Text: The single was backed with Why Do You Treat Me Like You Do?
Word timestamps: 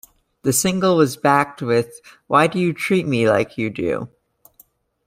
The 0.41 0.51
single 0.51 0.97
was 0.97 1.15
backed 1.15 1.61
with 1.61 2.01
Why 2.25 2.47
Do 2.47 2.57
You 2.59 2.73
Treat 2.73 3.05
Me 3.05 3.29
Like 3.29 3.59
You 3.59 3.69
Do? 3.69 4.09